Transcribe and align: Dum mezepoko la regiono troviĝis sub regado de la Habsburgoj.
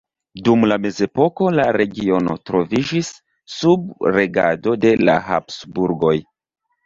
Dum 0.45 0.63
mezepoko 0.83 1.49
la 1.57 1.65
regiono 1.77 2.33
troviĝis 2.51 3.11
sub 3.57 4.07
regado 4.17 4.73
de 4.87 4.95
la 5.09 5.19
Habsburgoj. 5.29 6.15